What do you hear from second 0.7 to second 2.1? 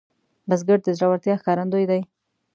د زړورتیا ښکارندوی دی